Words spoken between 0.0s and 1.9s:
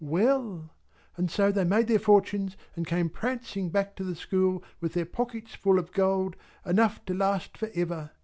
Well! And so they made